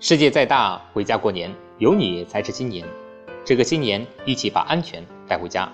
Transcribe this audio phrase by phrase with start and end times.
[0.00, 2.86] 世界再大，回家过年，有你才是新年。
[3.44, 5.68] 这个新年，一起把安全带回家。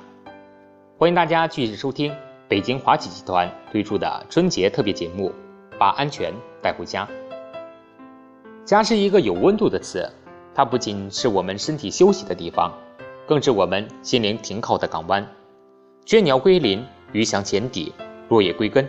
[0.97, 2.11] 欢迎大家继续收听
[2.49, 5.31] 北京华企集团推出的春节特别节目
[5.79, 6.33] 《把安全
[6.63, 7.07] 带回家》。
[8.65, 10.11] 家是一个有温度的词，
[10.55, 12.73] 它不仅是我们身体休息的地方，
[13.27, 15.27] 更是我们心灵停靠的港湾。
[16.07, 16.83] 倦鸟归林，
[17.13, 17.93] 鱼翔浅底，
[18.31, 18.89] 落叶归根，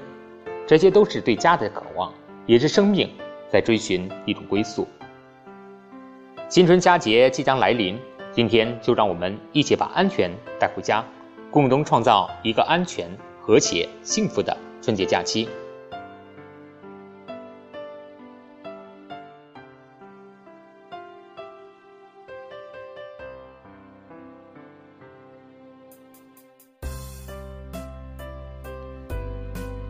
[0.66, 2.14] 这些都是对家的渴望，
[2.46, 3.10] 也是生命
[3.52, 4.88] 在追寻一种归宿。
[6.48, 8.00] 新春佳节即将来临，
[8.32, 11.04] 今天就让我们一起把安全带回家，
[11.50, 13.10] 共同创造一个安全、
[13.42, 15.50] 和谐、幸福的春节假期。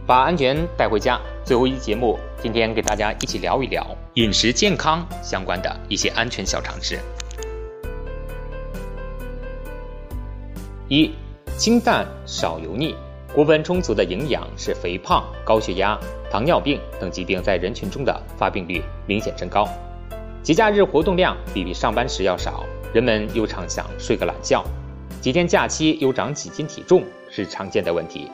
[0.07, 1.19] 把安全带回家。
[1.45, 6.99] 最后一期节目，今天给大家一起聊一聊饮食健康相关的一些安全小常识。
[10.87, 11.11] 一、
[11.55, 12.95] 清淡少油腻。
[13.31, 15.99] 过分充足的营养使肥胖、高血压、
[16.31, 19.67] 糖尿病等疾病在人群中的发病率明显升高。
[20.41, 24.63] 节假日活动量比比上班时要少，人们又常想睡个懒觉，
[25.21, 28.31] 几天假期又长几斤体重是常见的问题。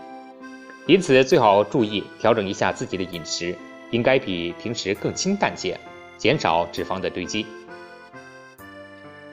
[0.92, 3.56] 因此，最好注意调整一下自己的饮食，
[3.92, 5.80] 应该比平时更清淡些，
[6.18, 7.46] 减少脂肪的堆积。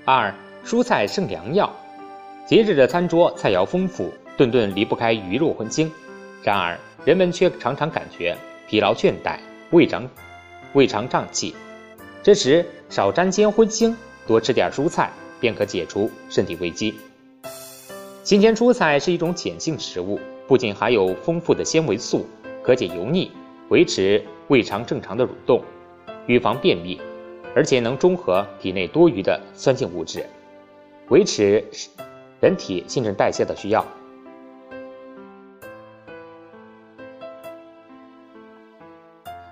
[0.04, 0.32] 二、
[0.64, 1.68] 蔬菜胜良药。
[2.46, 5.90] 节日的餐桌菜肴丰富，顿顿离不开鱼肉荤腥，
[6.44, 8.36] 然而人们却常常感觉
[8.68, 10.08] 疲劳倦怠、胃胀、
[10.74, 11.56] 胃肠胀气。
[12.22, 13.92] 这时少沾煎荤腥，
[14.28, 16.94] 多吃点蔬菜，便可解除身体危机。
[18.22, 20.20] 新鲜蔬菜是一种碱性食物。
[20.48, 22.26] 不仅含有丰富的纤维素，
[22.62, 23.30] 可解油腻，
[23.68, 25.62] 维持胃肠正常的蠕动，
[26.26, 26.98] 预防便秘，
[27.54, 30.24] 而且能中和体内多余的酸性物质，
[31.10, 31.62] 维持
[32.40, 33.84] 人体新陈代谢的需要。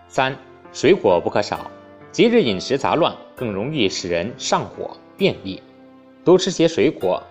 [0.08, 0.34] 三，
[0.72, 1.70] 水果不可少。
[2.10, 5.62] 节日饮食杂乱，更容易使人上火、便秘，
[6.24, 7.22] 多吃些水果，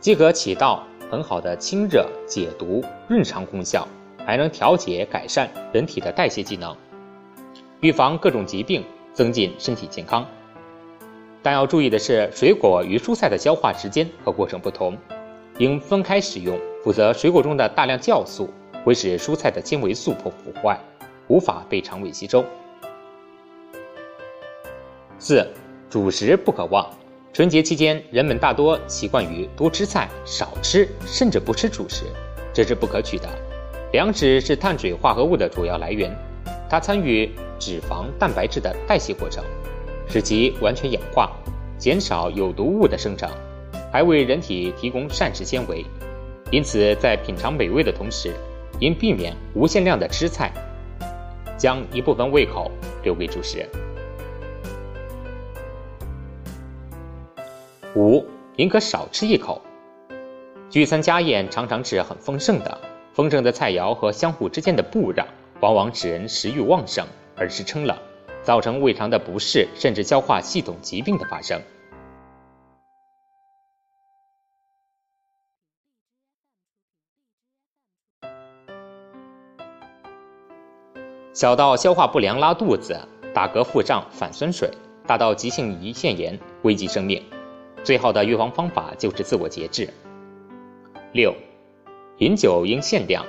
[0.00, 0.84] 即可起到。
[1.10, 3.86] 很好的清热解毒润肠功效，
[4.24, 6.76] 还能调节改善人体的代谢机能，
[7.80, 10.26] 预防各种疾病，增进身体健康。
[11.42, 14.96] 但要注意的是，水果与蔬菜的消化时间和过程不同，
[15.58, 18.48] 应分开使用，否则水果中的大量酵素
[18.84, 20.80] 会使蔬菜的纤维素破腐坏，
[21.28, 22.44] 无法被肠胃吸收。
[25.18, 25.46] 四，
[25.88, 26.90] 主食不可忘。
[27.34, 32.04] 春节期间，人们大多习惯于多吃菜、少吃甚至不吃主食，
[32.52, 33.28] 这是不可取的。
[33.92, 36.16] 粮食是碳水化合物的主要来源，
[36.70, 37.28] 它参与
[37.58, 39.42] 脂肪、蛋白质的代谢过程，
[40.08, 41.32] 使其完全氧化，
[41.76, 43.28] 减少有毒物的生成，
[43.92, 45.84] 还为人体提供膳食纤维。
[46.52, 48.32] 因此，在品尝美味的同时，
[48.78, 50.52] 应避免无限量的吃菜，
[51.58, 52.70] 将一部分胃口
[53.02, 53.68] 留给主食。
[57.96, 59.62] 五，宁可少吃一口。
[60.68, 62.76] 聚餐家宴常常是很丰盛的，
[63.12, 65.24] 丰盛的菜肴和相互之间的不让，
[65.60, 67.06] 往往使人食欲旺盛
[67.36, 67.96] 而吃撑了，
[68.42, 71.60] 造成胃肠的不适，甚至消化系统疾病的发生。
[81.32, 82.98] 小到消化不良拉肚子、
[83.32, 84.68] 打嗝腹胀反酸水，
[85.06, 87.22] 大到急性胰腺炎危及生命。
[87.84, 89.88] 最好的预防方法就是自我节制。
[91.12, 91.34] 六，
[92.16, 93.24] 饮酒应限量，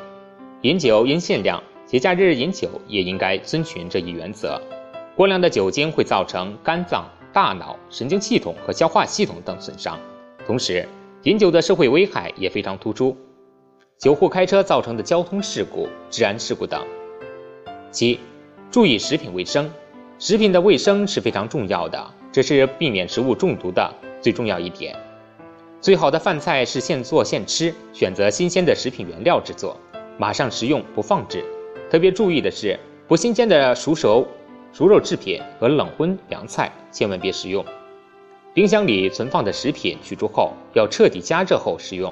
[0.62, 4.60] 饮酒应限量，节假日饮酒也应该遵循这一原则。
[5.14, 10.00] 过量的酒精会造成肝脏、大脑、神经系统和消化系统等损伤，
[10.48, 10.88] 同时
[11.24, 13.16] 饮酒的社会危害也非常突出，
[14.00, 16.82] 酒后开车造成的交通事故、治安事故等。
[17.92, 18.20] 七，
[18.72, 19.70] 注意食品卫生，
[20.18, 23.94] 食品的卫生是非常重要的，这是避免食物中毒的。
[24.26, 24.98] 最重要一点，
[25.80, 29.80] 最好的饭菜是现做现吃，选择新鲜的食品原料制作，
[30.18, 31.46] 马上食用不放置。
[31.92, 34.26] 特别注意的是，不新鲜的熟熟
[34.74, 37.64] 熟肉制品和冷荤凉菜千万别食用。
[38.52, 42.12] 冰箱里存放的食品取出后要彻底加热后食用。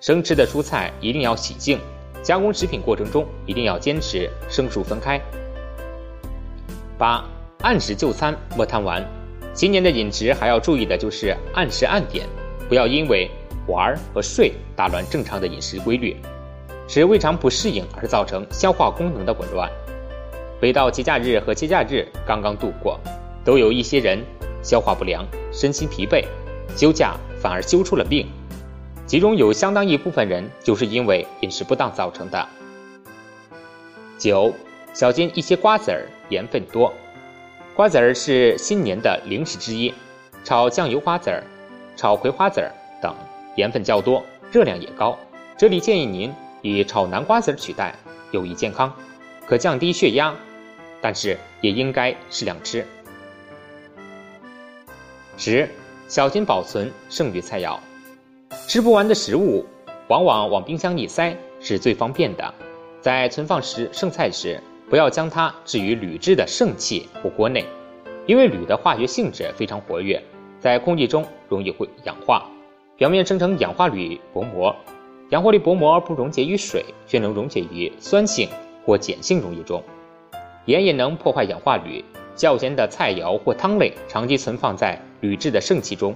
[0.00, 1.78] 生吃的蔬菜一定要洗净。
[2.24, 5.20] 加工食品过程中一定要坚持生熟分开。
[6.98, 7.24] 八，
[7.60, 9.06] 按时就餐，莫贪玩。
[9.56, 12.26] 今年的饮食还要注意的就是按时按点，
[12.68, 13.30] 不要因为
[13.66, 16.14] 玩和睡打乱正常的饮食规律，
[16.86, 19.70] 使胃肠不适应而造成消化功能的紊乱。
[20.60, 23.00] 每到节假日和节假日刚刚度过，
[23.46, 24.22] 都有一些人
[24.62, 26.22] 消化不良、身心疲惫，
[26.76, 28.26] 休假反而休出了病。
[29.06, 32.46] 其中有相当一部分人就是因为饮食不当造成的。
[34.18, 34.52] 九，
[34.92, 36.92] 小心一些瓜子儿盐分多。
[37.76, 39.92] 瓜子儿是新年的零食之一，
[40.42, 41.44] 炒酱油瓜子儿、
[41.94, 43.14] 炒葵花籽儿等
[43.54, 45.14] 盐分较多，热量也高。
[45.58, 47.94] 这里建议您以炒南瓜子儿取代，
[48.30, 48.90] 有益健康，
[49.46, 50.34] 可降低血压，
[51.02, 52.86] 但是也应该适量吃。
[55.36, 55.68] 十，
[56.08, 57.78] 小心保存剩余菜肴。
[58.66, 59.66] 吃不完的食物，
[60.08, 62.54] 往往往冰箱一塞是最方便的。
[63.02, 67.64] 在存放时剩菜时，不要将它置于铝制的盛器或锅内，
[68.26, 70.22] 因为铝的化学性质非常活跃，
[70.60, 72.48] 在空气中容易会氧化，
[72.96, 74.74] 表面生成氧化铝薄膜。
[75.30, 78.48] 氧化铝薄膜不溶解于水，却能溶解于酸性
[78.84, 79.82] 或碱性溶液中。
[80.66, 82.04] 盐也能破坏氧化铝。
[82.36, 86.14] 较咸的菜肴或汤类长期存放在铝制的盛器中，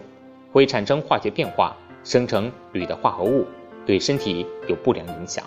[0.53, 1.77] 会产生化学变化。
[2.03, 3.45] 生成铝的化合物
[3.85, 5.45] 对身体有不良影响。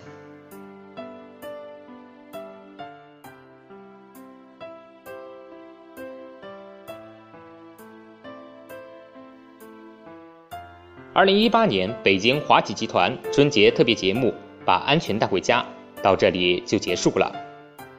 [11.14, 14.30] 二零一八年北京华企集团春节特别节目
[14.66, 15.64] 《把安全带回家》
[16.02, 17.32] 到这里就结束了，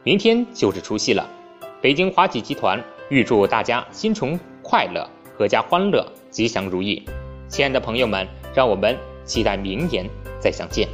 [0.03, 1.29] 明天就是除夕了。
[1.81, 5.09] 北京华企集团预祝大家新春快乐，
[5.39, 7.03] 阖家欢乐，吉祥如意。
[7.49, 8.27] 亲爱的朋友们。
[8.55, 10.09] 让我们期待明年
[10.39, 10.89] 再相见。